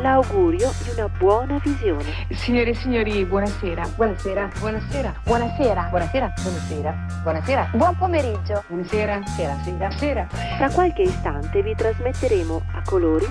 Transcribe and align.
l'augurio 0.00 0.72
di 0.82 0.90
una 0.90 1.08
buona 1.08 1.60
visione. 1.62 2.26
Signore 2.30 2.70
e 2.70 2.74
signori, 2.74 3.24
buonasera. 3.24 3.88
Buonasera. 3.94 4.50
Buonasera. 4.58 5.14
Buonasera. 5.24 5.88
Buonasera. 5.90 6.32
Buonasera. 6.42 7.06
Buonasera. 7.22 7.70
Buon 7.72 7.96
pomeriggio. 7.96 8.64
Buonasera. 8.68 9.20
Sera. 9.26 9.56
Sera. 9.62 9.90
Sera. 9.90 10.26
Tra 10.56 10.70
qualche 10.70 11.02
istante 11.02 11.62
vi 11.62 11.74
trasmetteremo 11.74 12.62
a 12.74 12.82
colori 12.84 13.26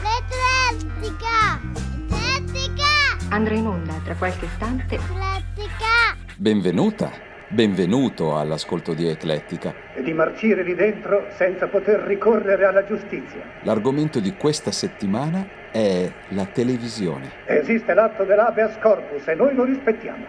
L'Eclettica! 0.00 1.60
L'Eclettica! 2.08 3.28
Andrà 3.30 3.54
in 3.54 3.66
onda 3.66 3.94
tra 4.04 4.14
qualche 4.14 4.44
istante. 4.46 4.96
L'Eclettica! 4.96 6.16
Benvenuta, 6.36 7.10
benvenuto 7.50 8.36
all'ascolto 8.38 8.94
di 8.94 9.08
Eclettica. 9.08 9.74
e 9.94 10.02
di 10.02 10.12
marcire 10.12 10.62
lì 10.62 10.74
dentro 10.76 11.26
senza 11.30 11.66
poter 11.66 12.00
ricorrere 12.02 12.64
alla 12.64 12.84
giustizia. 12.84 13.42
L'argomento 13.62 14.20
di 14.20 14.36
questa 14.36 14.70
settimana 14.70 15.68
è 15.72 16.10
la 16.28 16.46
televisione. 16.46 17.32
Esiste 17.46 17.92
l'atto 17.92 18.24
dell'habeas 18.24 18.78
corpus 18.78 19.26
e 19.26 19.34
noi 19.34 19.54
lo 19.54 19.64
rispettiamo. 19.64 20.24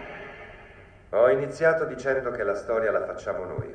Ho 1.10 1.30
iniziato 1.30 1.84
dicendo 1.84 2.32
che 2.32 2.42
la 2.42 2.56
storia 2.56 2.90
la 2.90 3.04
facciamo 3.04 3.44
noi. 3.44 3.72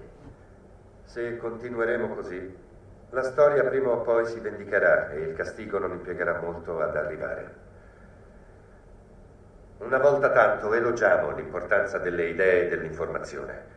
Se 1.03 1.37
continueremo 1.37 2.15
così, 2.15 2.53
la 3.11 3.23
storia 3.23 3.63
prima 3.63 3.91
o 3.91 4.01
poi 4.01 4.25
si 4.25 4.39
vendicherà 4.39 5.11
e 5.11 5.19
il 5.21 5.33
castigo 5.35 5.79
non 5.79 5.91
impiegherà 5.91 6.41
molto 6.41 6.81
ad 6.81 6.95
arrivare. 6.97 7.66
Una 9.79 9.99
volta 9.99 10.31
tanto 10.31 10.73
elogiamo 10.73 11.35
l'importanza 11.35 11.99
delle 11.99 12.25
idee 12.25 12.65
e 12.65 12.67
dell'informazione. 12.67 13.75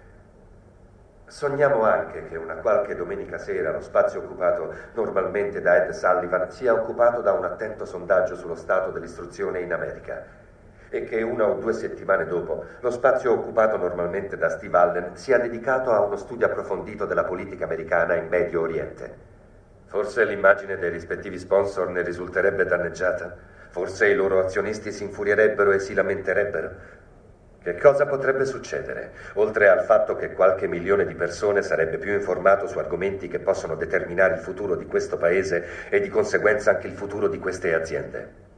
Sogniamo 1.26 1.84
anche 1.84 2.26
che 2.26 2.38
una 2.38 2.54
qualche 2.54 2.96
domenica 2.96 3.36
sera 3.36 3.70
lo 3.70 3.82
spazio 3.82 4.20
occupato 4.20 4.74
normalmente 4.94 5.60
da 5.60 5.84
Ed 5.84 5.90
Sullivan 5.90 6.50
sia 6.50 6.72
occupato 6.72 7.20
da 7.20 7.32
un 7.32 7.44
attento 7.44 7.84
sondaggio 7.84 8.34
sullo 8.34 8.54
stato 8.54 8.90
dell'istruzione 8.90 9.60
in 9.60 9.74
America 9.74 10.24
e 10.88 11.04
che 11.04 11.20
una 11.20 11.46
o 11.46 11.54
due 11.54 11.74
settimane 11.74 12.24
dopo 12.24 12.64
lo 12.80 12.90
spazio 12.90 13.32
occupato 13.32 13.76
normalmente 13.76 14.38
da 14.38 14.48
Steve 14.48 14.78
Allen 14.78 15.16
sia 15.16 15.38
dedicato 15.38 15.92
a 15.92 16.00
uno 16.00 16.16
studio 16.16 16.46
approfondito 16.46 17.04
della 17.04 17.24
politica 17.24 17.64
americana 17.64 18.14
in 18.14 18.26
Medio 18.26 18.62
Oriente. 18.62 19.28
Forse 19.84 20.24
l'immagine 20.24 20.78
dei 20.78 20.90
rispettivi 20.90 21.38
sponsor 21.38 21.88
ne 21.90 22.02
risulterebbe 22.02 22.64
danneggiata, 22.64 23.58
forse 23.70 24.08
i 24.08 24.14
loro 24.14 24.40
azionisti 24.40 24.92
si 24.92 25.04
infurierebbero 25.04 25.72
e 25.72 25.78
si 25.78 25.94
lamenterebbero. 25.94 26.98
Che 27.62 27.76
cosa 27.76 28.06
potrebbe 28.06 28.46
succedere, 28.46 29.12
oltre 29.34 29.68
al 29.68 29.82
fatto 29.82 30.16
che 30.16 30.32
qualche 30.32 30.66
milione 30.66 31.04
di 31.04 31.14
persone 31.14 31.62
sarebbe 31.62 31.98
più 31.98 32.12
informato 32.12 32.66
su 32.66 32.78
argomenti 32.78 33.28
che 33.28 33.38
possono 33.38 33.76
determinare 33.76 34.34
il 34.34 34.40
futuro 34.40 34.76
di 34.76 34.86
questo 34.86 35.18
paese 35.18 35.88
e 35.90 36.00
di 36.00 36.08
conseguenza 36.08 36.70
anche 36.70 36.86
il 36.86 36.94
futuro 36.94 37.28
di 37.28 37.38
queste 37.38 37.74
aziende? 37.74 38.48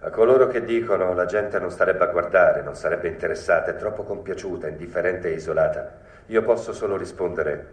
A 0.00 0.10
coloro 0.10 0.48
che 0.48 0.64
dicono 0.64 1.14
la 1.14 1.26
gente 1.26 1.60
non 1.60 1.70
starebbe 1.70 2.02
a 2.02 2.08
guardare, 2.08 2.60
non 2.60 2.74
sarebbe 2.74 3.06
interessata, 3.06 3.70
è 3.70 3.76
troppo 3.76 4.02
compiaciuta, 4.02 4.66
indifferente 4.66 5.28
e 5.28 5.34
isolata, 5.34 5.92
io 6.26 6.42
posso 6.42 6.72
solo 6.72 6.96
rispondere, 6.96 7.66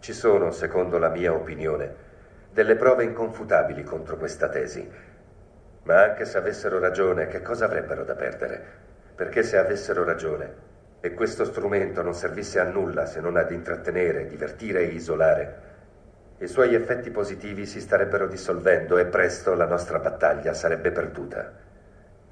ci 0.00 0.12
sono, 0.12 0.50
secondo 0.50 0.98
la 0.98 1.10
mia 1.10 1.32
opinione, 1.32 1.94
delle 2.50 2.74
prove 2.74 3.04
inconfutabili 3.04 3.84
contro 3.84 4.16
questa 4.16 4.48
tesi. 4.48 4.88
Ma 5.90 6.04
anche 6.04 6.24
se 6.24 6.38
avessero 6.38 6.78
ragione, 6.78 7.26
che 7.26 7.42
cosa 7.42 7.64
avrebbero 7.64 8.04
da 8.04 8.14
perdere? 8.14 8.62
Perché 9.16 9.42
se 9.42 9.56
avessero 9.56 10.04
ragione 10.04 10.68
e 11.00 11.14
questo 11.14 11.44
strumento 11.44 12.00
non 12.00 12.14
servisse 12.14 12.60
a 12.60 12.64
nulla 12.64 13.06
se 13.06 13.18
non 13.18 13.36
ad 13.36 13.50
intrattenere, 13.50 14.28
divertire 14.28 14.82
e 14.82 14.92
isolare, 14.94 15.54
i 16.38 16.46
suoi 16.46 16.76
effetti 16.76 17.10
positivi 17.10 17.66
si 17.66 17.80
starebbero 17.80 18.28
dissolvendo 18.28 18.98
e 18.98 19.06
presto 19.06 19.54
la 19.54 19.66
nostra 19.66 19.98
battaglia 19.98 20.54
sarebbe 20.54 20.92
perduta. 20.92 21.50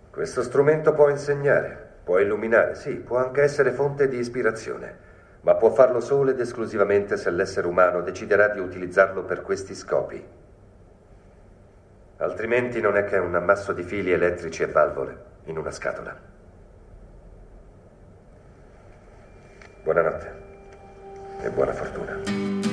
Questo 0.08 0.44
strumento 0.44 0.92
può 0.92 1.08
insegnare, 1.08 1.76
può 2.04 2.20
illuminare, 2.20 2.76
sì, 2.76 2.92
può 2.94 3.16
anche 3.16 3.42
essere 3.42 3.72
fonte 3.72 4.06
di 4.06 4.19
ispirazione, 4.19 4.96
ma 5.40 5.56
può 5.56 5.70
farlo 5.70 5.98
solo 5.98 6.30
ed 6.30 6.38
esclusivamente 6.38 7.16
se 7.16 7.28
l'essere 7.30 7.66
umano 7.66 8.02
deciderà 8.02 8.50
di 8.50 8.60
utilizzarlo 8.60 9.25
per 9.25 9.42
questi 9.42 9.75
scopi. 9.75 10.46
Altrimenti 12.21 12.81
non 12.81 12.97
è 12.97 13.05
che 13.05 13.17
un 13.17 13.34
ammasso 13.34 13.73
di 13.73 13.84
fili 13.84 14.11
elettrici 14.11 14.65
e 14.65 14.67
valvole 14.67 15.25
in 15.45 15.56
una 15.56 15.71
scatola. 15.71 16.17
Buonanotte 19.84 20.33
e 21.43 21.51
buona 21.51 21.73
fortuna. 21.73 22.68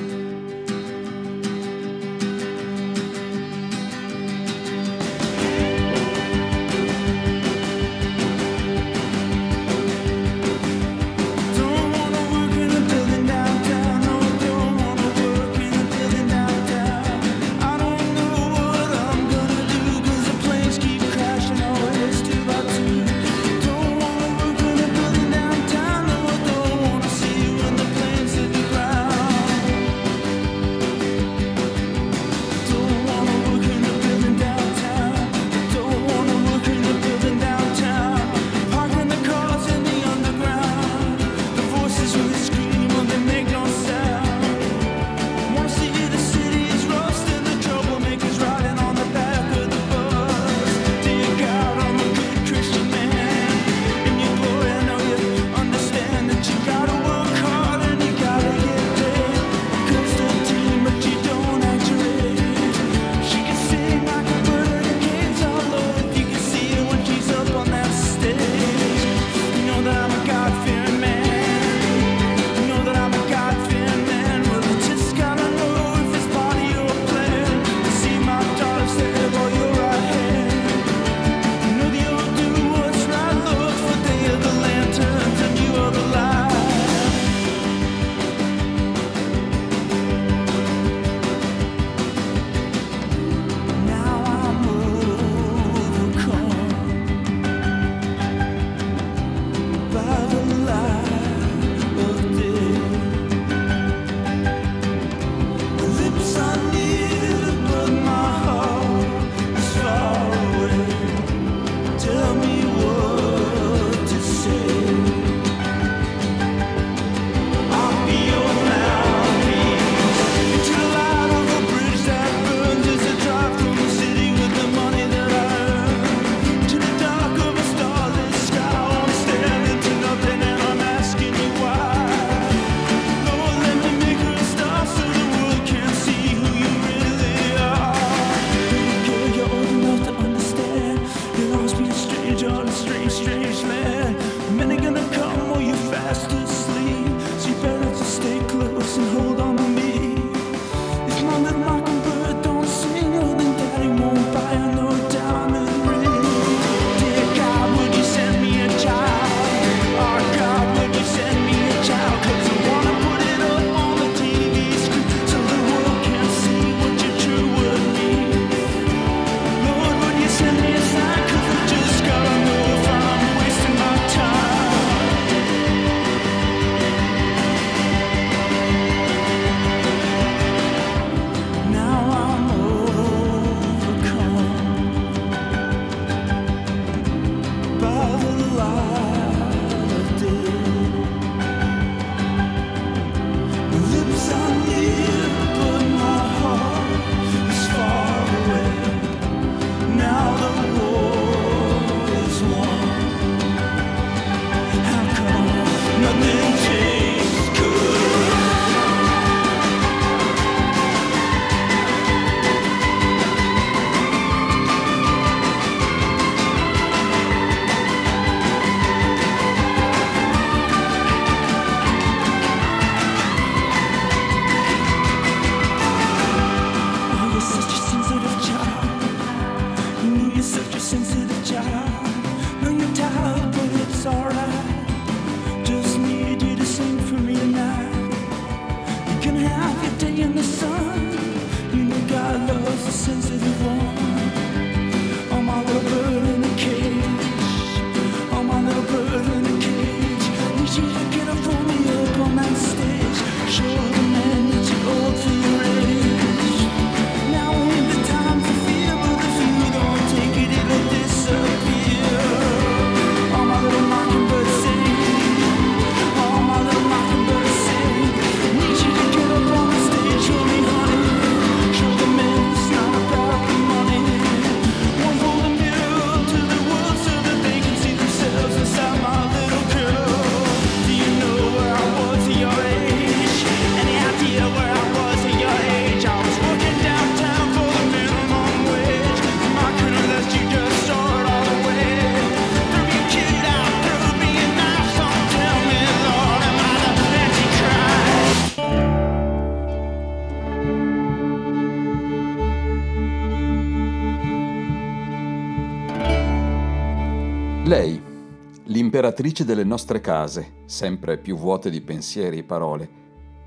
L'imperatrice 309.16 309.46
delle 309.46 309.64
nostre 309.64 310.02
case, 310.02 310.56
sempre 310.66 311.18
più 311.18 311.38
vuote 311.38 311.70
di 311.70 311.80
pensieri 311.80 312.40
e 312.40 312.44
parole 312.44 312.90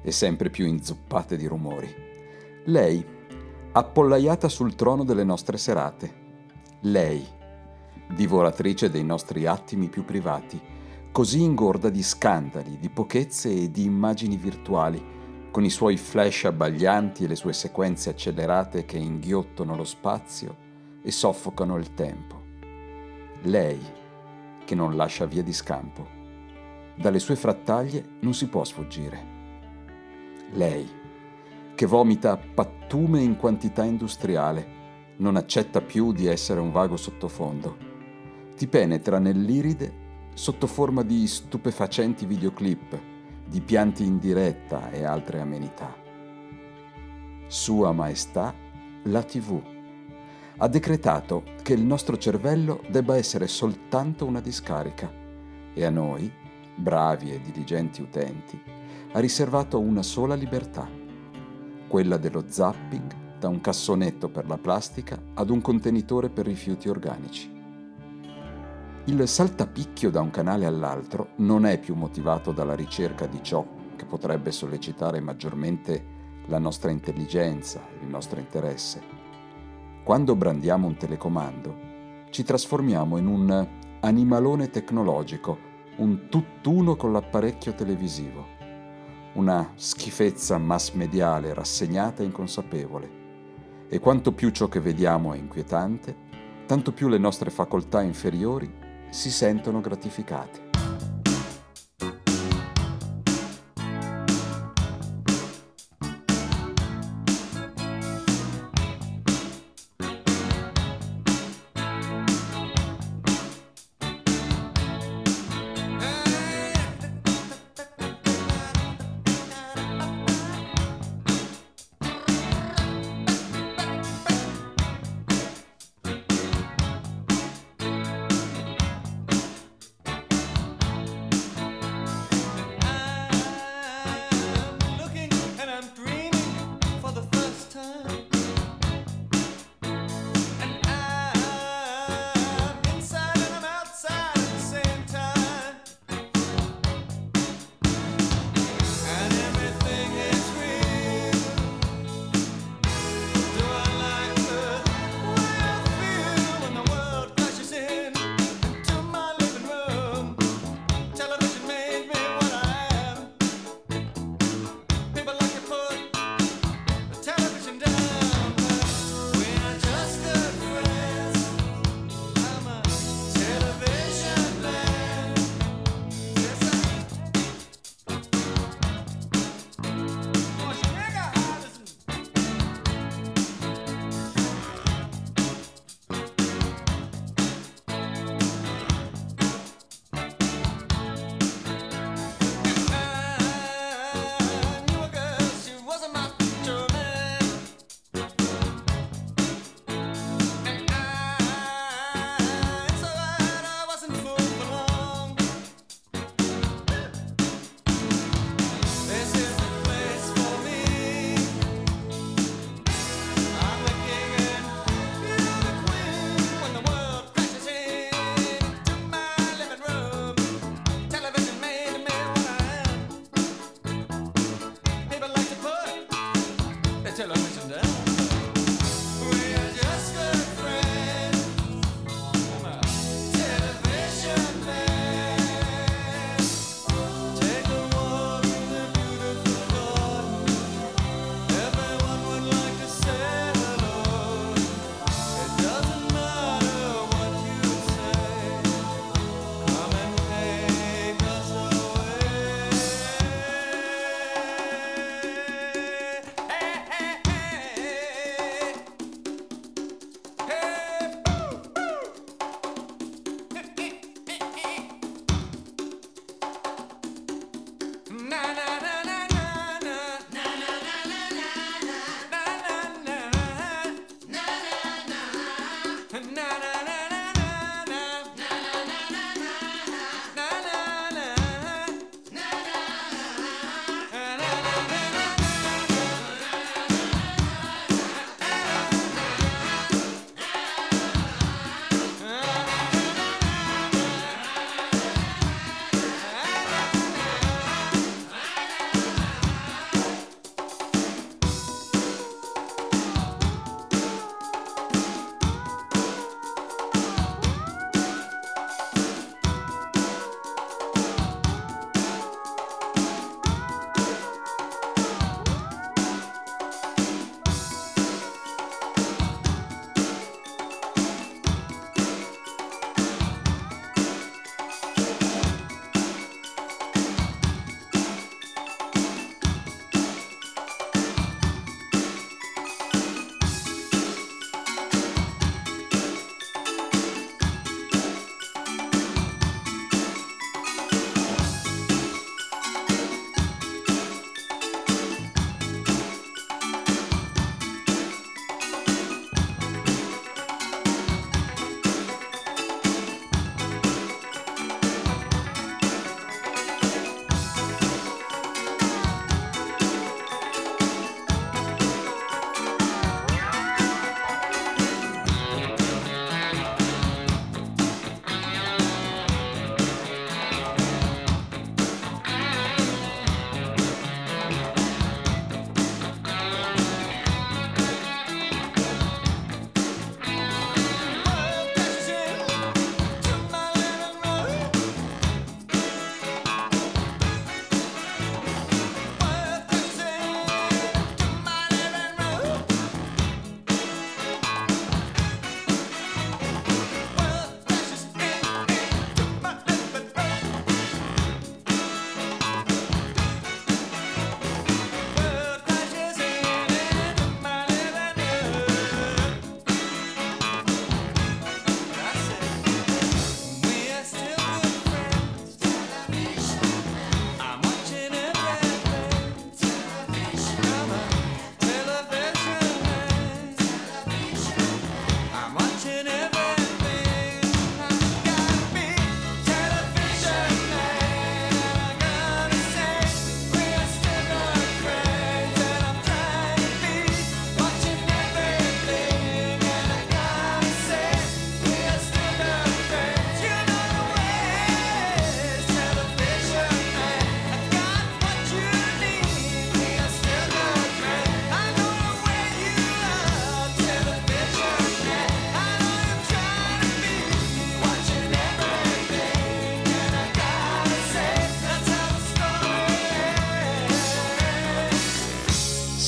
e 0.00 0.10
sempre 0.12 0.48
più 0.48 0.64
inzuppate 0.66 1.36
di 1.36 1.46
rumori. 1.46 1.94
Lei, 2.64 3.04
appollaiata 3.72 4.48
sul 4.48 4.74
trono 4.74 5.04
delle 5.04 5.24
nostre 5.24 5.58
serate. 5.58 6.26
Lei, 6.80 7.22
divoratrice 8.14 8.88
dei 8.88 9.04
nostri 9.04 9.44
attimi 9.44 9.88
più 9.88 10.06
privati, 10.06 10.58
così 11.12 11.42
ingorda 11.42 11.90
di 11.90 12.02
scandali, 12.02 12.78
di 12.78 12.88
pochezze 12.88 13.50
e 13.50 13.70
di 13.70 13.84
immagini 13.84 14.38
virtuali, 14.38 15.04
con 15.50 15.64
i 15.64 15.70
suoi 15.70 15.98
flash 15.98 16.44
abbaglianti 16.44 17.24
e 17.24 17.28
le 17.28 17.36
sue 17.36 17.52
sequenze 17.52 18.08
accelerate 18.08 18.86
che 18.86 18.96
inghiottono 18.96 19.76
lo 19.76 19.84
spazio 19.84 20.56
e 21.02 21.10
soffocano 21.10 21.76
il 21.76 21.92
tempo. 21.92 22.40
Lei, 23.42 23.78
che 24.68 24.74
non 24.74 24.96
lascia 24.96 25.24
via 25.24 25.42
di 25.42 25.54
scampo. 25.54 26.06
Dalle 26.94 27.20
sue 27.20 27.36
frattaglie 27.36 28.04
non 28.20 28.34
si 28.34 28.48
può 28.48 28.64
sfuggire. 28.64 29.36
Lei, 30.52 30.86
che 31.74 31.86
vomita 31.86 32.36
pattume 32.36 33.22
in 33.22 33.38
quantità 33.38 33.84
industriale, 33.84 35.16
non 35.16 35.36
accetta 35.36 35.80
più 35.80 36.12
di 36.12 36.26
essere 36.26 36.60
un 36.60 36.70
vago 36.70 36.98
sottofondo. 36.98 37.78
Ti 38.54 38.66
penetra 38.66 39.18
nell'iride 39.18 40.26
sotto 40.34 40.66
forma 40.66 41.02
di 41.02 41.26
stupefacenti 41.26 42.26
videoclip, 42.26 43.00
di 43.46 43.62
pianti 43.62 44.04
in 44.04 44.18
diretta 44.18 44.90
e 44.90 45.02
altre 45.02 45.40
amenità. 45.40 45.96
Sua 47.46 47.92
Maestà, 47.92 48.54
la 49.04 49.22
TV, 49.22 49.62
ha 50.60 50.66
decretato 50.66 51.44
che 51.62 51.72
il 51.72 51.82
nostro 51.82 52.16
cervello 52.18 52.82
debba 52.88 53.16
essere 53.16 53.46
soltanto 53.46 54.26
una 54.26 54.40
discarica 54.40 55.08
e 55.72 55.84
a 55.84 55.90
noi, 55.90 56.30
bravi 56.74 57.32
e 57.32 57.40
diligenti 57.40 58.02
utenti, 58.02 58.60
ha 59.12 59.20
riservato 59.20 59.78
una 59.78 60.02
sola 60.02 60.34
libertà, 60.34 60.88
quella 61.86 62.16
dello 62.16 62.44
zapping 62.48 63.38
da 63.38 63.48
un 63.48 63.60
cassonetto 63.60 64.28
per 64.28 64.48
la 64.48 64.58
plastica 64.58 65.20
ad 65.34 65.48
un 65.50 65.60
contenitore 65.60 66.28
per 66.28 66.46
rifiuti 66.46 66.88
organici. 66.88 67.56
Il 69.04 69.28
saltapicchio 69.28 70.10
da 70.10 70.20
un 70.20 70.30
canale 70.30 70.66
all'altro 70.66 71.30
non 71.36 71.66
è 71.66 71.78
più 71.78 71.94
motivato 71.94 72.50
dalla 72.50 72.74
ricerca 72.74 73.26
di 73.26 73.38
ciò 73.42 73.64
che 73.94 74.04
potrebbe 74.04 74.50
sollecitare 74.50 75.20
maggiormente 75.20 76.16
la 76.46 76.58
nostra 76.58 76.90
intelligenza, 76.90 77.80
il 78.02 78.08
nostro 78.08 78.40
interesse. 78.40 79.17
Quando 80.08 80.34
brandiamo 80.34 80.86
un 80.86 80.96
telecomando, 80.96 81.76
ci 82.30 82.42
trasformiamo 82.42 83.18
in 83.18 83.26
un 83.26 83.68
animalone 84.00 84.70
tecnologico, 84.70 85.58
un 85.96 86.28
tutt'uno 86.30 86.96
con 86.96 87.12
l'apparecchio 87.12 87.74
televisivo, 87.74 88.46
una 89.34 89.72
schifezza 89.74 90.56
mass 90.56 90.92
mediale 90.92 91.52
rassegnata 91.52 92.22
e 92.22 92.24
inconsapevole. 92.24 93.10
E 93.86 93.98
quanto 93.98 94.32
più 94.32 94.48
ciò 94.48 94.66
che 94.66 94.80
vediamo 94.80 95.34
è 95.34 95.36
inquietante, 95.36 96.16
tanto 96.64 96.92
più 96.92 97.08
le 97.08 97.18
nostre 97.18 97.50
facoltà 97.50 98.00
inferiori 98.00 98.72
si 99.10 99.30
sentono 99.30 99.82
gratificate. 99.82 100.67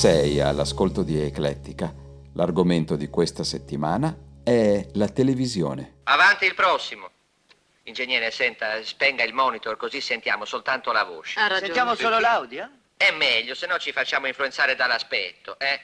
Sei 0.00 0.40
all'ascolto 0.40 1.02
di 1.02 1.20
Eclettica. 1.20 1.92
L'argomento 2.32 2.96
di 2.96 3.08
questa 3.08 3.44
settimana 3.44 4.16
è 4.42 4.88
la 4.94 5.08
televisione. 5.10 5.98
Avanti 6.04 6.46
il 6.46 6.54
prossimo. 6.54 7.10
Ingegnere, 7.82 8.30
senta, 8.30 8.82
spenga 8.82 9.24
il 9.24 9.34
monitor 9.34 9.76
così 9.76 10.00
sentiamo 10.00 10.46
soltanto 10.46 10.90
la 10.90 11.04
voce. 11.04 11.38
Ha 11.38 11.48
ragione. 11.48 11.66
Sentiamo 11.66 11.94
solo 11.96 12.18
l'audio? 12.18 12.70
È 12.96 13.10
meglio, 13.10 13.54
se 13.54 13.66
no 13.66 13.76
ci 13.76 13.92
facciamo 13.92 14.26
influenzare 14.26 14.74
dall'aspetto, 14.74 15.58
eh? 15.58 15.78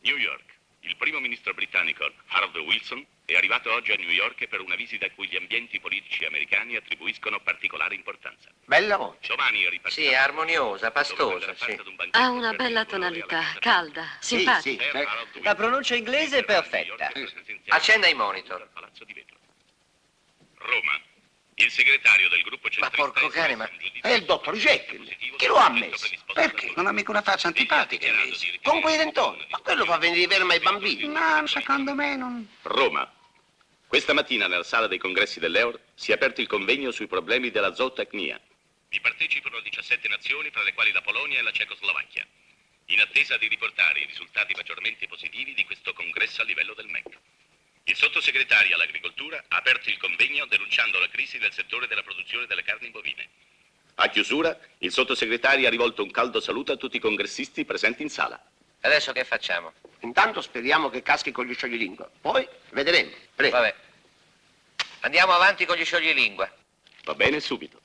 New 0.00 0.16
York. 0.16 0.54
Il 0.80 0.96
primo 0.96 1.20
ministro 1.20 1.52
britannico 1.52 2.10
Harold 2.28 2.56
Wilson 2.56 3.04
è 3.26 3.34
arrivato 3.34 3.72
oggi 3.72 3.92
a 3.92 3.96
New 3.96 4.10
York 4.10 4.46
per 4.48 4.60
una 4.60 4.74
visita 4.74 5.06
a 5.06 5.10
cui 5.10 5.26
gli 5.28 5.36
ambienti 5.36 5.80
politici 5.80 6.24
americani 6.26 6.76
attribuiscono 6.76 7.40
particolare 7.40 7.94
importanza. 7.94 8.50
Bella 8.66 8.96
voce. 8.96 9.28
Domani 9.28 9.68
ripartirà. 9.68 10.08
Sì, 10.08 10.14
armoniosa, 10.14 10.90
pastosa, 10.90 11.54
sì. 11.54 11.78
Ha 12.10 12.28
una 12.28 12.52
bella 12.52 12.84
tonalità, 12.84 13.42
calda, 13.60 14.06
simpatica. 14.20 14.82
Sì, 14.82 15.28
sì. 15.32 15.42
La 15.42 15.54
pronuncia 15.54 15.94
inglese 15.94 16.38
è 16.38 16.44
perfetta. 16.44 17.10
Accenda 17.68 18.08
i 18.08 18.14
monitor. 18.14 18.68
Palazzo 18.72 19.04
di 19.04 19.14
Vetro. 19.14 19.38
Roma. 20.58 21.00
Il 21.56 21.70
segretario 21.70 22.28
del 22.28 22.42
gruppo 22.42 22.66
Ma 22.66 22.70
centrista 22.70 22.96
porco 22.96 23.28
cane, 23.28 23.54
ma... 23.54 23.70
È 24.00 24.10
il 24.10 24.24
dottor 24.24 24.56
Jekyll. 24.56 25.08
Chi 25.36 25.46
lo 25.46 25.56
ha 25.56 25.70
messo? 25.70 26.08
Perché? 26.32 26.72
Non 26.74 26.86
ha 26.86 26.92
mica 26.92 27.10
una 27.10 27.22
faccia 27.22 27.46
antipatica, 27.46 28.06
invece. 28.06 28.58
Con 28.62 28.80
quei 28.80 28.96
dentoni. 28.96 29.46
Ma 29.50 29.58
quello 29.58 29.84
fa 29.84 29.98
venire 29.98 30.26
verma 30.26 30.54
ai 30.54 30.60
bambini. 30.60 31.06
No, 31.06 31.46
secondo 31.46 31.94
me 31.94 32.16
non... 32.16 32.48
Roma. 32.62 33.08
Questa 33.86 34.12
mattina 34.12 34.48
nella 34.48 34.64
sala 34.64 34.88
dei 34.88 34.98
congressi 34.98 35.38
dell'Eur 35.38 35.78
si 35.94 36.10
è 36.10 36.14
aperto 36.14 36.40
il 36.40 36.48
convegno 36.48 36.90
sui 36.90 37.06
problemi 37.06 37.52
della 37.52 37.72
zootecnia. 37.74 38.40
Vi 38.88 39.00
partecipano 39.00 39.60
17 39.60 40.08
nazioni, 40.08 40.50
fra 40.50 40.64
le 40.64 40.74
quali 40.74 40.90
la 40.90 41.02
Polonia 41.02 41.38
e 41.38 41.42
la 41.42 41.52
Cecoslovacchia, 41.52 42.26
in 42.86 43.00
attesa 43.00 43.36
di 43.36 43.46
riportare 43.46 44.00
i 44.00 44.06
risultati 44.06 44.54
maggiormente 44.56 45.06
positivi 45.06 45.54
di 45.54 45.64
questo 45.64 45.92
congresso 45.92 46.42
a 46.42 46.44
livello 46.44 46.74
del 46.74 46.88
MEC. 46.88 47.18
Il 47.86 47.96
sottosegretario 47.96 48.76
all'agricoltura 48.76 49.44
ha 49.48 49.56
aperto 49.58 49.90
il 49.90 49.98
convegno 49.98 50.46
denunciando 50.46 50.98
la 50.98 51.08
crisi 51.08 51.36
del 51.36 51.52
settore 51.52 51.86
della 51.86 52.02
produzione 52.02 52.46
delle 52.46 52.62
carni 52.62 52.88
bovine. 52.88 53.28
A 53.96 54.08
chiusura, 54.08 54.58
il 54.78 54.90
sottosegretario 54.90 55.66
ha 55.66 55.70
rivolto 55.70 56.02
un 56.02 56.10
caldo 56.10 56.40
saluto 56.40 56.72
a 56.72 56.76
tutti 56.76 56.96
i 56.96 57.00
congressisti 57.00 57.66
presenti 57.66 58.02
in 58.02 58.08
sala. 58.08 58.42
Adesso 58.80 59.12
che 59.12 59.24
facciamo? 59.24 59.74
Intanto 60.00 60.40
speriamo 60.40 60.88
che 60.88 61.02
caschi 61.02 61.30
con 61.30 61.44
gli 61.44 61.54
scioglilingua. 61.54 62.10
Poi 62.22 62.48
vedremo. 62.70 63.10
Prego. 63.34 63.56
Vabbè. 63.56 63.74
Andiamo 65.00 65.32
avanti 65.32 65.66
con 65.66 65.76
gli 65.76 65.84
scioglilingua. 65.84 66.50
Va 67.04 67.14
bene 67.14 67.38
subito. 67.38 67.82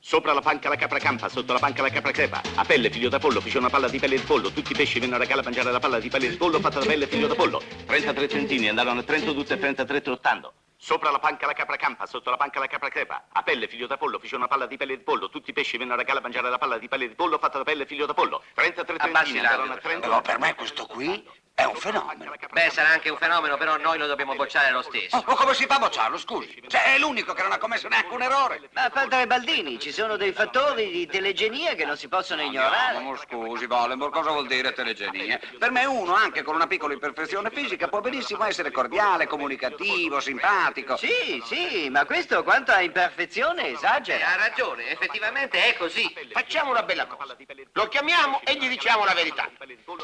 Sopra 0.00 0.32
la 0.32 0.40
panca 0.40 0.68
la 0.68 0.76
capra 0.76 0.98
campa, 0.98 1.28
sotto 1.28 1.52
la 1.52 1.58
panca 1.58 1.82
la 1.82 1.90
capra 1.90 2.12
crepa. 2.12 2.40
A 2.54 2.64
pelle, 2.64 2.88
figlio 2.88 3.08
da 3.08 3.18
pollo, 3.18 3.40
fece 3.40 3.58
una 3.58 3.68
palla 3.68 3.88
di 3.88 3.98
pelle 3.98 4.16
di 4.16 4.22
pollo. 4.22 4.50
Tutti 4.50 4.72
i 4.72 4.74
pesci 4.74 5.00
vennero 5.00 5.22
a 5.22 5.26
gala 5.26 5.40
a 5.40 5.44
mangiare 5.44 5.70
la 5.72 5.80
palla 5.80 5.98
di 5.98 6.08
pelle 6.08 6.28
di 6.28 6.36
pollo 6.36 6.60
fatta 6.60 6.78
da 6.78 6.86
pelle, 6.86 7.06
figlio 7.06 7.26
da 7.26 7.34
pollo. 7.34 7.60
33 7.84 8.28
centini 8.28 8.68
andarono 8.68 9.00
a 9.00 9.02
Trento 9.02 9.34
tutte 9.34 9.54
e 9.54 9.58
33 9.58 10.00
trottando. 10.00 10.54
Sopra 10.76 11.10
la 11.10 11.18
panca 11.18 11.46
la 11.46 11.52
capra 11.52 11.74
campa, 11.74 12.06
sotto 12.06 12.30
la 12.30 12.36
panca 12.36 12.60
la 12.60 12.68
capra 12.68 12.88
crepa. 12.88 13.26
A 13.32 13.42
pelle, 13.42 13.66
figlio 13.66 13.88
da 13.88 13.96
pollo, 13.96 14.20
fece 14.20 14.36
una 14.36 14.46
palla 14.46 14.66
di 14.66 14.76
pelle 14.76 14.96
di 14.96 15.02
pollo. 15.02 15.28
Tutti 15.28 15.50
i 15.50 15.52
pesci 15.52 15.76
vennero 15.76 16.00
a 16.00 16.04
gala 16.04 16.20
a 16.20 16.22
mangiare 16.22 16.48
la 16.48 16.58
palla 16.58 16.78
di 16.78 16.86
pelle 16.86 17.08
di 17.08 17.14
pollo 17.16 17.36
fatta 17.36 17.58
da 17.58 17.64
pelle, 17.64 17.84
figlio 17.84 18.06
da 18.06 18.14
pollo. 18.14 18.44
33 18.54 18.96
Abbassi 18.98 19.24
centini 19.24 19.38
andarono 19.44 19.72
a 19.72 19.76
Trento. 19.78 20.00
Però 20.08 20.22
per 20.22 20.38
me 20.38 20.54
questo 20.54 20.86
qui 20.86 21.28
è 21.58 21.64
un 21.64 21.74
fenomeno. 21.74 22.32
Beh, 22.52 22.70
sarà 22.70 22.90
anche 22.90 23.10
un 23.10 23.16
fenomeno, 23.16 23.56
però 23.56 23.76
noi 23.78 23.98
lo 23.98 24.06
dobbiamo 24.06 24.36
bocciare 24.36 24.70
lo 24.70 24.80
stesso. 24.80 25.16
Oh, 25.16 25.24
ma 25.26 25.34
come 25.34 25.54
si 25.54 25.66
fa 25.66 25.74
a 25.74 25.78
bocciarlo, 25.80 26.16
scusi? 26.16 26.62
Cioè, 26.68 26.94
è 26.94 26.98
l'unico 26.98 27.32
che 27.32 27.42
non 27.42 27.50
ha 27.50 27.58
commesso 27.58 27.88
neanche 27.88 28.14
un 28.14 28.22
errore. 28.22 28.68
Ma 28.74 28.88
falta 28.90 29.26
Baldini, 29.26 29.80
ci 29.80 29.90
sono 29.90 30.16
dei 30.16 30.32
fattori 30.32 30.88
di 30.88 31.08
telegenia 31.08 31.74
che 31.74 31.84
non 31.84 31.96
si 31.96 32.06
possono 32.06 32.42
ignorare. 32.42 33.00
Ma 33.00 33.16
scusi, 33.16 33.66
Volenborg, 33.66 34.12
cosa 34.12 34.30
vuol 34.30 34.46
dire 34.46 34.72
telegenia? 34.72 35.40
Per 35.58 35.72
me 35.72 35.84
uno, 35.84 36.14
anche 36.14 36.44
con 36.44 36.54
una 36.54 36.68
piccola 36.68 36.92
imperfezione 36.92 37.50
fisica, 37.50 37.88
può 37.88 38.00
benissimo 38.00 38.44
essere 38.44 38.70
cordiale, 38.70 39.26
comunicativo, 39.26 40.20
simpatico. 40.20 40.96
Sì, 40.96 41.42
sì, 41.44 41.88
ma 41.90 42.04
questo 42.04 42.44
quanto 42.44 42.70
a 42.70 42.82
imperfezione 42.82 43.72
esagera. 43.72 44.32
ha 44.32 44.36
ragione, 44.36 44.90
effettivamente 44.92 45.60
è 45.64 45.76
così. 45.76 46.14
Facciamo 46.30 46.70
una 46.70 46.84
bella 46.84 47.06
cosa. 47.06 47.36
Lo 47.72 47.88
chiamiamo 47.88 48.42
e 48.44 48.54
gli 48.54 48.68
diciamo 48.68 49.04
la 49.04 49.14
verità. 49.14 49.50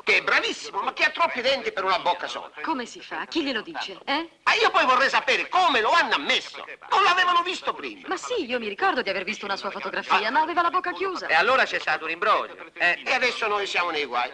Che 0.03 0.17
è 0.17 0.21
bravissimo, 0.21 0.81
ma 0.81 0.93
che 0.93 1.05
ha 1.05 1.11
troppi 1.11 1.43
denti 1.45 1.73
per 1.73 1.85
una 1.85 1.99
bocca 1.99 2.27
sola. 2.27 2.51
Come 2.63 2.87
si 2.87 3.01
fa? 3.01 3.27
Chi 3.27 3.43
glielo 3.45 3.61
dice? 3.61 3.99
Eh? 4.07 4.29
Ma 4.43 4.55
io 4.55 4.71
poi 4.71 4.87
vorrei 4.87 5.11
sapere 5.11 5.47
come 5.51 5.83
lo 5.83 5.91
hanno 5.91 6.15
ammesso. 6.15 6.65
Non 6.91 7.03
l'avevano 7.03 7.43
visto 7.43 7.75
prima. 7.75 8.09
Ma 8.09 8.17
sì, 8.17 8.47
io 8.47 8.59
mi 8.59 8.69
ricordo 8.69 9.03
di 9.03 9.11
aver 9.11 9.25
visto 9.25 9.45
una 9.45 9.57
sua 9.57 9.71
fotografia, 9.71 10.31
ma 10.31 10.41
aveva 10.41 10.63
la 10.63 10.71
bocca 10.71 10.93
chiusa. 10.93 11.27
E 11.27 11.35
allora 11.35 11.65
c'è 11.65 11.79
stato 11.79 12.05
un 12.05 12.11
imbroglio. 12.11 12.57
Eh, 12.73 13.03
E 13.05 13.13
adesso 13.13 13.47
noi 13.47 13.67
siamo 13.67 13.91
nei 13.91 14.07
guai. 14.07 14.33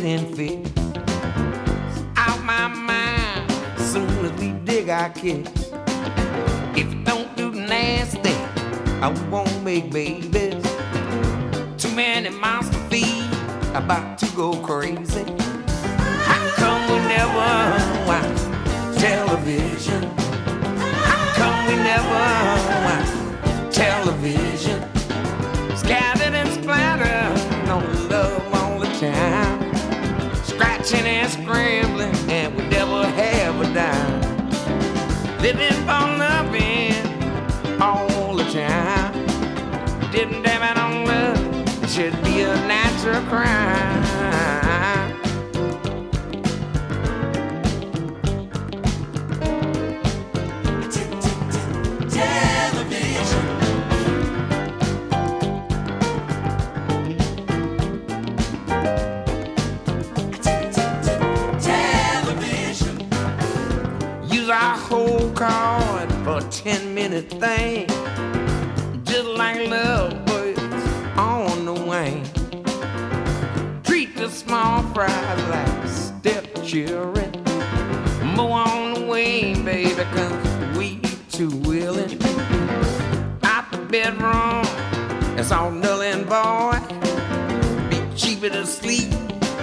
Getting 0.00 0.34
fit. 0.34 0.78
Out 2.16 2.42
my 2.44 2.68
mind, 2.68 3.50
soon 3.80 4.06
as 4.26 4.32
we 4.38 4.50
dig 4.50 4.90
our 4.90 5.08
kids. 5.08 5.70
If 6.76 6.92
it 6.92 7.04
don't 7.04 7.34
do 7.34 7.50
nasty, 7.52 8.34
I 9.00 9.08
won't 9.30 9.62
make 9.64 9.90
babies. 9.90 10.62
Too 11.78 11.94
many 11.94 12.28
monster 12.28 12.78
feet 12.90 13.24
about 13.74 14.18
to 14.18 14.26
go 14.36 14.60
crazy. 14.62 15.24
How 16.28 16.42
come 16.56 16.82
we 16.90 16.98
never 17.14 17.48
watch 18.06 19.00
television? 19.00 20.02
How 21.08 21.24
come 21.38 21.58
we 21.68 21.76
never 21.76 22.26
watch 22.86 23.74
television? 23.74 24.95
Living 35.46 35.80
for 35.86 36.06
loving 36.18 37.80
all 37.80 38.34
the 38.34 38.42
time. 38.50 39.12
Didn't 40.10 40.42
damn 40.42 40.60
it 40.60 40.76
on 40.76 41.04
love, 41.06 41.84
it 41.84 41.88
should 41.88 42.20
be 42.24 42.40
a 42.40 42.56
natural 42.66 43.22
crime. 43.28 44.15
For 65.36 66.38
a 66.38 66.48
10 66.50 66.94
minute 66.94 67.28
thing. 67.28 67.86
Just 69.04 69.28
like 69.36 69.68
lovebirds 69.68 70.58
on 71.18 71.66
the 71.66 71.74
wing. 71.74 72.24
Treat 73.82 74.16
the 74.16 74.30
small 74.30 74.82
fries 74.94 75.42
like 75.50 75.88
stepchildren. 75.88 77.30
More 78.34 78.60
on 78.66 78.94
the 78.94 79.06
way, 79.06 79.54
baby, 79.62 79.94
cause 79.94 80.76
we 80.78 81.00
too 81.30 81.50
willing. 81.68 82.18
Out 83.42 83.70
the 83.70 83.86
bedroom, 83.90 84.64
it's 85.38 85.52
all 85.52 85.70
null 85.70 86.00
and 86.00 86.24
void. 86.24 86.80
Be 87.90 88.00
cheaper 88.16 88.48
to 88.48 88.64
sleep 88.64 89.10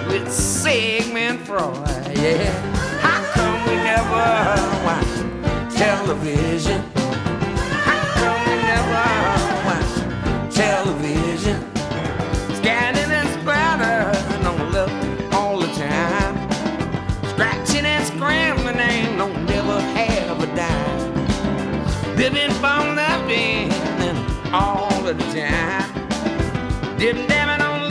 with 0.06 0.30
Sigmund 0.30 1.40
Freud, 1.40 2.16
yeah. 2.16 2.52
How 3.00 3.24
come 3.32 3.68
we 3.68 3.74
never 3.74 5.33
television? 5.84 6.80
How 7.86 8.00
come 8.18 8.40
we 8.46 8.54
never 8.72 8.96
television? 10.50 11.56
Scanning 12.58 13.10
and 13.18 13.28
splattering 13.36 14.46
on 14.46 14.72
love 14.72 14.92
all 15.34 15.58
the 15.58 15.70
time. 15.86 16.34
Scratching 17.32 17.84
and 17.84 18.04
scrambling 18.06 18.78
ain't 18.78 19.18
no 19.18 19.26
never 19.50 19.78
have 19.96 20.42
a 20.42 20.48
dime. 20.56 22.16
Living 22.16 22.54
for 22.62 22.76
all 24.54 25.02
the 25.02 25.14
time. 25.36 25.90
On 27.60 27.90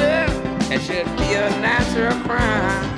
It 0.71 0.81
should 0.81 1.05
be 1.17 1.29
a 1.35 1.49
natural 1.61 2.19
crime. 2.25 2.92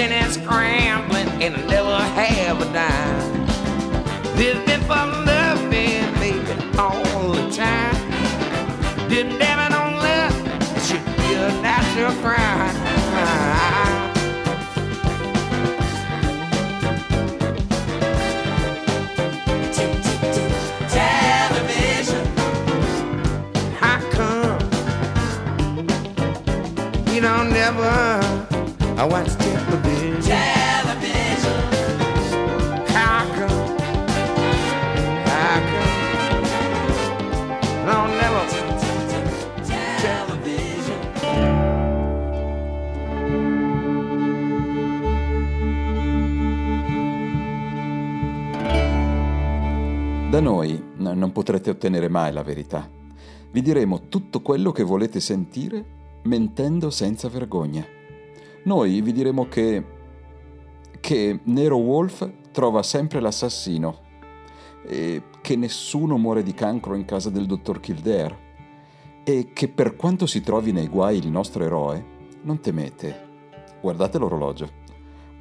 Scratching 0.00 0.16
and 0.16 0.32
scrambling 0.32 1.28
and 1.42 1.54
I 1.56 1.66
never 1.66 1.98
have 1.98 2.58
a 2.62 2.64
dime. 2.72 3.46
Living 4.34 4.80
for 4.86 5.04
loving, 5.26 6.14
baby, 6.14 6.78
all 6.78 7.32
the 7.32 7.50
time. 7.52 7.96
Didn't 9.10 9.38
damn 9.38 9.58
it 9.58 9.76
on 9.76 9.96
love, 9.96 10.34
it 10.74 10.82
should 10.84 11.04
be 11.04 11.34
a 11.34 11.52
natural 11.60 12.14
crime. 12.22 12.76
Television. 20.88 22.26
How 23.78 24.00
come 24.12 24.60
you 27.12 27.20
don't 27.20 27.50
never 27.50 28.29
I 29.00 29.04
watch 29.04 29.34
television? 29.36 30.20
Television. 30.20 31.60
How 32.88 33.24
come? 33.32 33.78
How 35.24 35.60
come? 35.70 35.88
Don't 37.86 38.12
never 38.20 38.44
television. 40.02 41.00
Da 50.30 50.40
noi 50.40 50.82
no- 50.96 51.14
non 51.14 51.32
potrete 51.32 51.70
ottenere 51.70 52.08
mai 52.10 52.34
la 52.34 52.42
verità. 52.42 52.86
Vi 53.50 53.62
diremo 53.62 54.08
tutto 54.10 54.42
quello 54.42 54.72
che 54.72 54.82
volete 54.82 55.20
sentire 55.20 55.82
mentendo 56.24 56.90
senza 56.90 57.30
vergogna. 57.30 57.98
Noi 58.64 59.00
vi 59.00 59.12
diremo 59.12 59.48
che 59.48 59.98
che 61.00 61.40
Nero 61.44 61.76
Wolf 61.76 62.30
trova 62.52 62.82
sempre 62.82 63.20
l'assassino 63.20 64.08
e 64.86 65.22
che 65.40 65.56
nessuno 65.56 66.18
muore 66.18 66.42
di 66.42 66.52
cancro 66.52 66.94
in 66.94 67.04
casa 67.04 67.30
del 67.30 67.46
dottor 67.46 67.80
Kildare 67.80 68.48
e 69.24 69.50
che 69.52 69.68
per 69.68 69.96
quanto 69.96 70.26
si 70.26 70.40
trovi 70.40 70.72
nei 70.72 70.88
guai 70.88 71.18
il 71.18 71.28
nostro 71.28 71.64
eroe, 71.64 72.04
non 72.42 72.60
temete. 72.60 73.28
Guardate 73.80 74.18
l'orologio. 74.18 74.68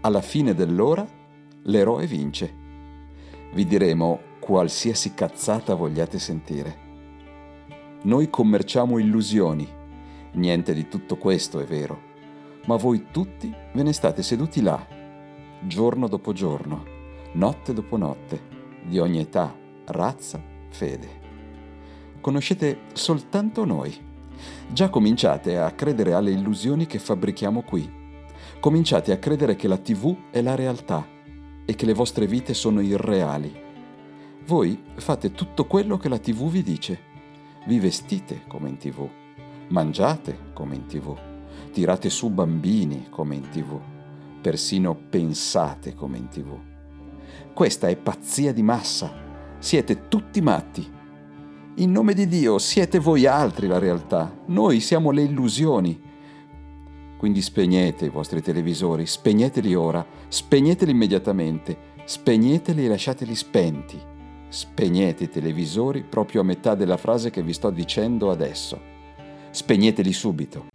Alla 0.02 0.22
fine 0.22 0.54
dell'ora 0.54 1.06
l'eroe 1.64 2.08
vince. 2.08 2.56
Vi 3.54 3.66
diremo 3.66 4.20
qualsiasi 4.40 5.14
cazzata 5.14 5.76
vogliate 5.76 6.20
sentire. 6.20 6.88
Noi 8.04 8.30
commerciamo 8.30 8.98
illusioni. 8.98 9.68
Niente 10.34 10.74
di 10.74 10.88
tutto 10.88 11.18
questo 11.18 11.60
è 11.60 11.66
vero. 11.66 12.09
Ma 12.70 12.76
voi 12.76 13.08
tutti 13.10 13.52
ve 13.74 13.82
ne 13.82 13.92
state 13.94 14.22
seduti 14.22 14.62
là, 14.62 14.86
giorno 15.62 16.08
dopo 16.08 16.34
giorno, 16.34 16.86
notte 17.32 17.74
dopo 17.74 17.98
notte, 17.98 18.40
di 18.84 19.00
ogni 19.00 19.22
età, 19.22 19.52
razza, 19.86 20.40
fede. 20.70 21.08
Conoscete 22.22 22.82
soltanto 22.94 23.66
noi. 23.66 23.92
Già 24.72 24.90
cominciate 24.90 25.58
a 25.58 25.72
credere 25.72 26.14
alle 26.14 26.30
illusioni 26.30 26.86
che 26.86 27.00
fabbrichiamo 27.00 27.64
qui. 27.64 27.92
Cominciate 28.60 29.14
a 29.14 29.18
credere 29.18 29.56
che 29.56 29.68
la 29.68 29.78
TV 29.78 30.30
è 30.30 30.44
la 30.44 30.54
realtà 30.54 31.08
e 31.66 31.74
che 31.74 31.88
le 31.88 31.94
vostre 31.96 32.28
vite 32.28 32.54
sono 32.54 32.82
irreali. 32.82 33.52
Voi 34.46 34.80
fate 34.94 35.32
tutto 35.32 35.66
quello 35.66 35.98
che 35.98 36.08
la 36.08 36.20
TV 36.20 36.48
vi 36.48 36.62
dice. 36.62 37.00
Vi 37.66 37.80
vestite 37.80 38.44
come 38.48 38.70
in 38.70 38.78
TV, 38.78 39.10
mangiate 39.70 40.52
come 40.54 40.76
in 40.76 40.86
TV, 40.86 41.18
tirate 41.72 42.10
su 42.10 42.30
bambini 42.30 43.08
come 43.10 43.36
in 43.36 43.50
TV, 43.50 43.80
persino 44.42 44.96
pensate 44.96 45.94
come 45.94 46.18
in 46.18 46.28
TV. 46.28 46.58
Questa 47.54 47.88
è 47.88 47.96
pazzia 47.96 48.54
di 48.54 48.64
massa. 48.64 49.12
Siete 49.60 50.08
tutti 50.08 50.42
matti. 50.42 50.98
In 51.76 51.92
nome 51.92 52.14
di 52.14 52.28
Dio, 52.28 52.58
siete 52.58 53.00
voi 53.00 53.26
altri 53.26 53.68
la 53.68 53.80
realtà. 53.80 54.34
Noi 54.46 54.80
siamo 54.80 55.12
le 55.12 55.24
illusioni. 55.24 56.08
Quindi 57.18 57.42
spegnete 57.42 58.06
i 58.06 58.10
vostri 58.10 58.42
televisori, 58.42 59.06
spegneteli 59.06 59.76
ora, 59.76 60.06
spegneteli 60.30 60.92
immediatamente, 60.92 61.78
spegneteli 62.06 62.86
e 62.86 62.88
lasciateli 62.88 63.36
spenti. 63.36 64.00
Spegnete 64.48 65.26
i 65.26 65.30
televisori 65.30 66.04
proprio 66.04 66.42
a 66.42 66.46
metà 66.46 66.76
della 66.76 66.98
frase 66.98 67.30
che 67.30 67.44
vi 67.44 67.54
sto 67.54 67.70
dicendo 67.70 68.32
adesso. 68.32 68.80
Spegneteli 69.52 70.14
subito. 70.14 70.68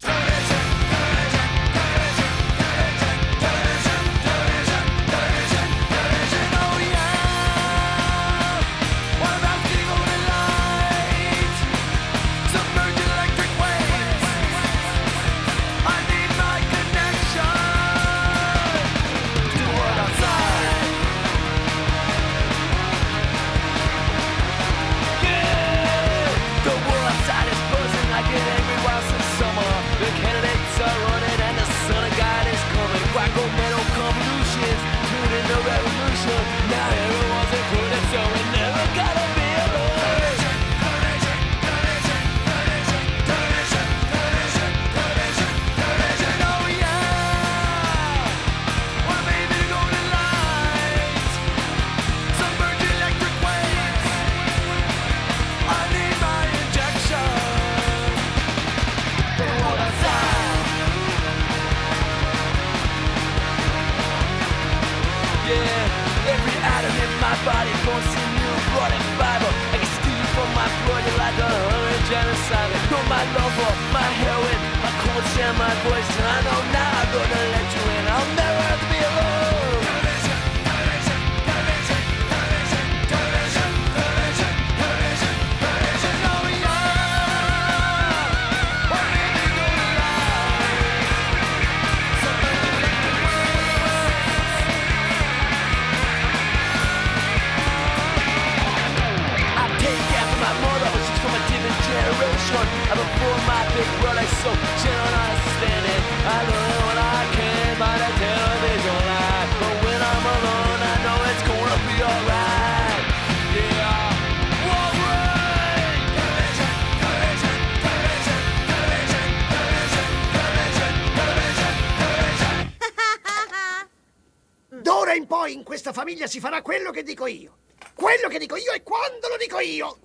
Quello 126.75 126.91
che 126.91 127.05
dico 127.05 127.27
io. 127.29 127.59
Quello 127.95 128.27
che 128.27 128.39
dico 128.39 128.57
io 128.57 128.73
e 128.73 128.83
quando 128.83 129.29
lo 129.29 129.37
dico 129.37 129.61
io. 129.61 129.97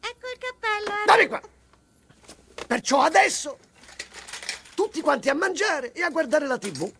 Ecco 0.00 0.26
il 0.28 0.38
cappello. 0.38 1.04
Dammi 1.04 1.26
qua. 1.28 1.40
Perciò 2.66 3.02
adesso 3.02 3.58
tutti 4.74 5.00
quanti 5.02 5.28
a 5.28 5.34
mangiare 5.34 5.92
e 5.92 6.02
a 6.02 6.10
guardare 6.10 6.48
la 6.48 6.58
tv. 6.58 6.92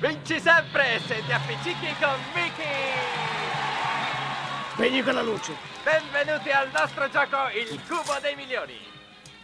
Vinci 0.00 0.40
sempre 0.40 1.00
se 1.06 1.22
ti 1.24 1.30
appiccichi 1.30 1.94
con 2.00 2.18
Mickey! 2.34 2.92
Spegni 4.72 5.02
quella 5.04 5.22
luce. 5.22 5.54
Benvenuti 5.84 6.50
al 6.50 6.70
nostro 6.72 7.08
gioco 7.08 7.36
Il 7.54 7.80
Cubo 7.86 8.18
dei 8.20 8.34
Milioni! 8.34 8.78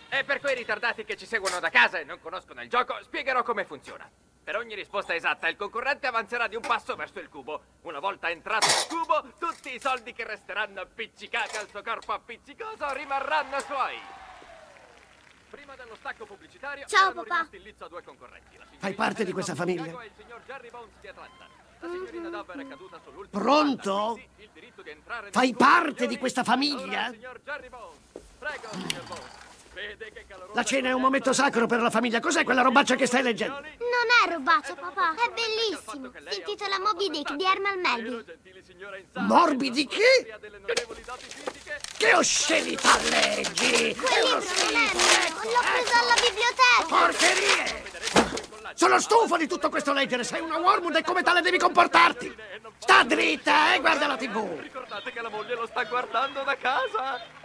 E 0.09 0.25
per 0.25 0.41
quei 0.41 0.57
ritardati 0.57 1.05
che 1.05 1.17
ci 1.17 1.27
seguono 1.27 1.61
da 1.61 1.71
casa 1.71 1.99
e 1.99 2.05
non 2.05 2.19
conoscono 2.21 2.61
il 2.61 2.69
gioco, 2.69 2.99
spiegherò 3.03 3.45
come 3.45 3.65
funziona. 3.67 4.11
Per 4.47 4.55
ogni 4.55 4.77
risposta 4.77 5.13
esatta, 5.13 5.49
il 5.49 5.57
concorrente 5.57 6.07
avanzerà 6.07 6.47
di 6.47 6.55
un 6.55 6.63
passo 6.63 6.95
verso 6.95 7.19
il 7.19 7.29
cubo. 7.29 7.63
Una 7.83 7.99
volta 7.99 8.31
entrato 8.31 8.69
nel 8.69 8.87
cubo, 8.87 9.33
tutti 9.41 9.75
i 9.75 9.81
soldi 9.81 10.13
che 10.13 10.23
resteranno 10.25 10.83
appiccicati 10.83 11.57
al 11.57 11.69
suo 11.69 11.83
corpo 11.83 12.13
appiccicoso 12.13 12.93
rimarranno 12.93 13.59
suoi. 13.59 13.99
Prima 15.51 15.75
dello 15.75 15.97
stacco 15.97 16.27
pubblicitario, 16.27 16.87
Ciao, 16.87 17.07
erano 17.11 17.23
papà. 17.25 17.35
rimasti 17.35 17.61
lì 17.61 17.75
due 17.89 18.03
concorrenti. 18.05 18.57
La 18.57 18.67
Fai 18.79 18.95
parte 18.95 19.25
di 19.25 19.33
questa 19.33 19.57
famiglia. 19.57 20.01
E 20.01 20.07
il 20.07 20.13
signor 20.17 20.41
Jerry 20.47 20.71
Bones 20.71 20.93
di 21.01 21.09
Atlanta. 21.09 21.49
La 21.81 21.89
signorina 21.89 22.29
Dover 22.29 22.57
è 22.57 22.69
caduta 22.69 23.01
sull'ultimo 23.03 23.43
Pronto? 23.43 24.21
il 24.37 24.49
diritto 24.53 24.83
di 24.83 24.91
entrare 24.91 25.23
nel 25.25 25.33
Fai 25.33 25.51
cubo 25.51 25.59
parte 25.65 25.89
milioni. 25.91 26.07
di 26.15 26.19
questa 26.19 26.41
Allora, 26.43 26.55
famiglia? 26.55 27.07
il 27.09 27.15
signor 27.15 27.41
Jerry 27.41 27.69
Bones. 27.69 27.99
Prego, 28.39 28.69
signor 28.71 29.05
Bones. 29.09 29.45
La 30.55 30.65
cena 30.65 30.89
è 30.89 30.93
un 30.93 31.03
momento 31.03 31.33
sacro 31.35 31.67
per 31.67 31.83
la 31.83 31.91
famiglia. 31.91 32.19
Cos'è 32.19 32.45
quella 32.45 32.63
robaccia 32.63 32.95
che 32.95 33.07
stai 33.07 33.23
leggendo? 33.23 33.55
Non 33.55 34.09
è 34.25 34.33
robaccio, 34.33 34.75
papà. 34.75 35.15
È 35.15 35.31
bellissimo. 35.33 36.11
Si 36.31 36.39
intitola 36.39 36.79
Moby 36.79 37.11
Dick 37.11 37.35
di 37.35 37.45
Herman 37.45 37.81
Melville. 37.81 38.25
Morbidi 39.15 39.87
che? 39.87 40.39
Che 41.99 42.15
oscenità 42.15 42.99
leggi! 43.11 43.95
Quel 43.95 44.23
libro 44.25 44.39
non 44.39 44.77
è 44.77 44.93
mio. 44.93 45.53
L'ho 45.53 45.61
preso 45.61 45.93
alla 46.01 46.15
biblioteca. 46.25 46.87
Porcherie! 46.89 47.85
Sono 48.75 48.99
stufo 49.01 49.37
di 49.37 49.47
tutto 49.47 49.69
questo 49.69 49.93
leggere. 49.93 50.25
Sei 50.25 50.41
una 50.41 50.57
Wormwood 50.59 50.97
e 50.97 51.03
come 51.03 51.23
tale 51.23 51.41
devi 51.43 51.59
comportarti. 51.59 52.35
Sta 52.79 53.03
dritta 53.05 53.75
e 53.75 53.81
guarda 53.81 54.07
la 54.07 54.17
tv. 54.17 54.59
Ricordate 54.61 55.13
che 55.13 55.21
la 55.21 55.29
moglie 55.29 55.55
lo 55.55 55.67
sta 55.67 55.85
guardando 55.85 56.43
da 56.43 56.57
casa. 56.57 57.45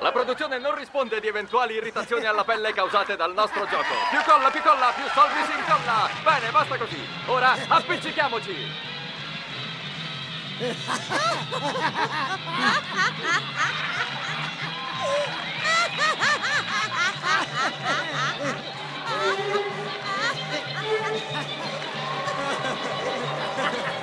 La 0.00 0.10
produzione 0.10 0.58
non 0.58 0.74
risponde 0.74 1.20
di 1.20 1.28
eventuali 1.28 1.74
irritazioni 1.74 2.24
alla 2.26 2.42
pelle 2.44 2.72
causate 2.72 3.14
dal 3.14 3.32
nostro 3.32 3.66
gioco. 3.66 3.94
Più 4.10 4.18
colla, 4.26 4.50
più 4.50 4.60
colla, 4.62 4.92
più 4.94 5.04
soldi 5.14 5.44
si 5.44 5.52
incolla. 5.56 6.10
Bene, 6.24 6.50
basta 6.50 6.76
così. 6.76 7.06
Ora 7.26 7.54
appiccichiamoci. 7.68 8.90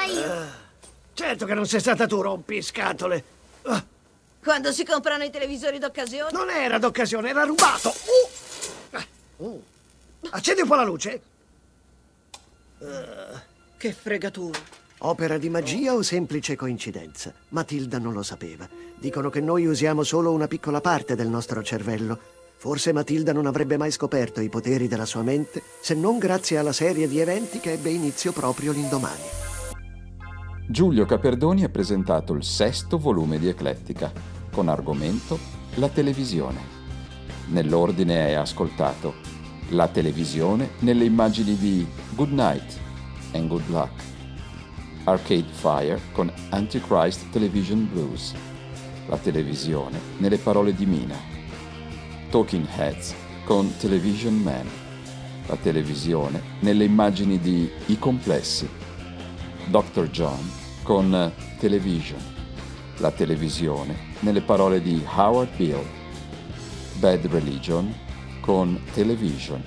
stata 0.00 0.04
io. 0.04 0.46
Certo 1.12 1.44
che 1.44 1.54
non 1.54 1.66
sei 1.66 1.80
stata 1.80 2.06
tu, 2.06 2.20
rompiscatole. 2.20 3.24
Ah, 3.62 3.84
Quando 4.42 4.72
si 4.72 4.84
comprano 4.84 5.24
i 5.24 5.30
televisori 5.30 5.78
d'occasione? 5.78 6.30
non 6.32 6.48
era 6.48 6.78
d'occasione, 6.78 7.28
era 7.30 7.44
rubato. 7.44 7.90
Uh! 7.90 8.96
Ah, 8.96 9.06
uh. 9.38 9.62
Accendi 10.30 10.62
un 10.62 10.68
po' 10.68 10.74
la 10.76 10.84
luce. 10.84 11.20
Che 13.76 13.92
fregatura. 13.92 14.58
Opera 15.02 15.38
di 15.38 15.48
magia 15.48 15.94
o 15.94 16.02
semplice 16.02 16.56
coincidenza? 16.56 17.32
Matilda 17.48 17.98
non 17.98 18.12
lo 18.12 18.22
sapeva. 18.22 18.68
Dicono 18.96 19.30
che 19.30 19.40
noi 19.40 19.66
usiamo 19.66 20.02
solo 20.02 20.30
una 20.32 20.46
piccola 20.46 20.80
parte 20.80 21.14
del 21.14 21.28
nostro 21.28 21.62
cervello. 21.62 22.18
Forse 22.56 22.92
Matilda 22.92 23.32
non 23.32 23.46
avrebbe 23.46 23.78
mai 23.78 23.90
scoperto 23.90 24.42
i 24.42 24.50
poteri 24.50 24.88
della 24.88 25.06
sua 25.06 25.22
mente 25.22 25.62
se 25.80 25.94
non 25.94 26.18
grazie 26.18 26.58
alla 26.58 26.74
serie 26.74 27.08
di 27.08 27.18
eventi 27.18 27.58
che 27.60 27.72
ebbe 27.72 27.88
inizio 27.88 28.32
proprio 28.32 28.72
l'indomani. 28.72 29.49
Giulio 30.70 31.04
Caperdoni 31.04 31.64
ha 31.64 31.68
presentato 31.68 32.32
il 32.32 32.44
sesto 32.44 32.96
volume 32.96 33.40
di 33.40 33.48
Eclettica, 33.48 34.12
con 34.52 34.68
argomento 34.68 35.36
la 35.74 35.88
televisione. 35.88 36.60
Nell'ordine 37.46 38.28
è 38.28 38.34
ascoltato 38.34 39.14
la 39.70 39.88
televisione 39.88 40.70
nelle 40.78 41.06
immagini 41.06 41.56
di 41.56 41.84
Good 42.14 42.30
Night 42.30 42.78
and 43.32 43.48
Good 43.48 43.68
Luck, 43.68 44.00
Arcade 45.02 45.48
Fire 45.50 46.00
con 46.12 46.32
Antichrist 46.50 47.28
Television 47.30 47.88
Blues, 47.90 48.32
la 49.08 49.16
televisione 49.16 49.98
nelle 50.18 50.38
parole 50.38 50.72
di 50.72 50.86
Mina, 50.86 51.16
Talking 52.30 52.68
Heads 52.76 53.12
con 53.44 53.76
Television 53.76 54.36
Man, 54.36 54.68
la 55.48 55.56
televisione 55.56 56.40
nelle 56.60 56.84
immagini 56.84 57.40
di 57.40 57.68
I 57.86 57.98
Complessi, 57.98 58.68
Dr. 59.66 60.08
John 60.10 60.59
con 60.82 61.32
Television, 61.58 62.20
la 62.98 63.10
televisione 63.10 64.08
nelle 64.20 64.40
parole 64.40 64.80
di 64.80 65.02
Howard 65.14 65.54
Bill, 65.56 65.84
Bad 66.98 67.26
Religion 67.26 67.92
con 68.40 68.80
Television, 68.92 69.62